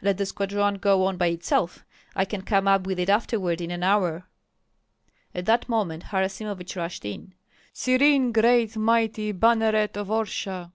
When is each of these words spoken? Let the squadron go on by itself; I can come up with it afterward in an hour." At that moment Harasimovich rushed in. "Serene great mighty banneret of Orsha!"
Let 0.00 0.18
the 0.18 0.26
squadron 0.26 0.74
go 0.76 1.04
on 1.06 1.16
by 1.16 1.26
itself; 1.26 1.84
I 2.14 2.24
can 2.24 2.42
come 2.42 2.68
up 2.68 2.86
with 2.86 3.00
it 3.00 3.08
afterward 3.08 3.60
in 3.60 3.72
an 3.72 3.82
hour." 3.82 4.22
At 5.34 5.46
that 5.46 5.68
moment 5.68 6.04
Harasimovich 6.12 6.76
rushed 6.76 7.04
in. 7.04 7.34
"Serene 7.72 8.30
great 8.30 8.76
mighty 8.76 9.32
banneret 9.32 9.96
of 9.96 10.06
Orsha!" 10.06 10.68